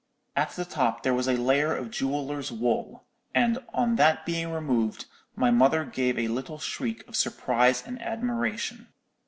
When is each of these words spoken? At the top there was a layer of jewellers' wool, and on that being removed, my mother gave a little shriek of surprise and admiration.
At 0.35 0.49
the 0.53 0.65
top 0.65 1.03
there 1.03 1.13
was 1.13 1.27
a 1.27 1.37
layer 1.37 1.75
of 1.75 1.91
jewellers' 1.91 2.51
wool, 2.51 3.05
and 3.35 3.59
on 3.71 3.97
that 3.97 4.25
being 4.25 4.51
removed, 4.51 5.05
my 5.35 5.51
mother 5.51 5.85
gave 5.85 6.17
a 6.17 6.27
little 6.27 6.57
shriek 6.57 7.07
of 7.07 7.15
surprise 7.15 7.83
and 7.85 8.01
admiration. 8.01 8.87